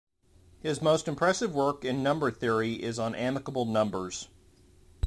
[0.61, 4.29] His most impressive work in number theory is on amicable numbers.